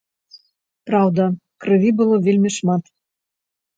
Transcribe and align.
Праўда, 0.89 1.27
крыві 1.65 1.91
было 2.03 2.15
вельмі 2.29 2.49
шмат. 2.59 2.83